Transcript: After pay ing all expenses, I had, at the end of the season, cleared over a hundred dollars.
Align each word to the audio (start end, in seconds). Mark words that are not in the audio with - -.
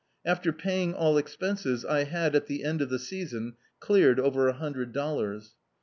After 0.25 0.51
pay 0.51 0.81
ing 0.81 0.95
all 0.95 1.15
expenses, 1.19 1.85
I 1.85 2.05
had, 2.05 2.35
at 2.35 2.47
the 2.47 2.63
end 2.63 2.81
of 2.81 2.89
the 2.89 2.97
season, 2.97 3.53
cleared 3.79 4.19
over 4.19 4.47
a 4.47 4.53
hundred 4.53 4.93
dollars. 4.93 5.53